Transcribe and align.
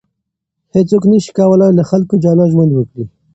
هیڅوک 0.75 1.03
نسي 1.11 1.31
کولای 1.37 1.71
له 1.77 1.83
خلکو 1.89 2.15
جلا 2.23 2.45
ژوند 2.51 2.71
وکړي. 2.73 3.05